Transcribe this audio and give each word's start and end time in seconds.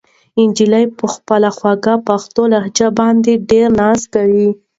نجلۍ 0.49 0.85
په 0.97 1.05
خپله 1.13 1.49
خوږه 1.57 1.95
پښتو 2.07 2.41
لهجه 2.53 2.87
باندې 2.99 3.33
ډېر 3.49 3.67
ناز 3.79 4.01
کاوه. 4.13 4.49